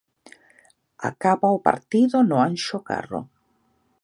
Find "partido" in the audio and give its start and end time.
1.67-2.17